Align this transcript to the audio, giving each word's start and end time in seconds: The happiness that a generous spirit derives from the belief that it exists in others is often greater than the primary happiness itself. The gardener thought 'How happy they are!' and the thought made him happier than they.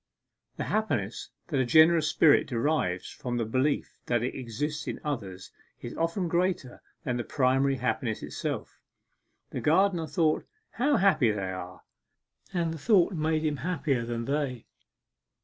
The 0.57 0.63
happiness 0.63 1.29
that 1.49 1.59
a 1.59 1.63
generous 1.63 2.07
spirit 2.09 2.47
derives 2.47 3.11
from 3.11 3.37
the 3.37 3.45
belief 3.45 3.99
that 4.07 4.23
it 4.23 4.33
exists 4.33 4.87
in 4.87 4.99
others 5.03 5.51
is 5.79 5.95
often 5.95 6.27
greater 6.27 6.81
than 7.03 7.17
the 7.17 7.23
primary 7.23 7.75
happiness 7.75 8.23
itself. 8.23 8.81
The 9.51 9.61
gardener 9.61 10.07
thought 10.07 10.47
'How 10.71 10.97
happy 10.97 11.29
they 11.29 11.51
are!' 11.51 11.83
and 12.51 12.73
the 12.73 12.79
thought 12.79 13.13
made 13.13 13.45
him 13.45 13.57
happier 13.57 14.03
than 14.03 14.25
they. 14.25 14.65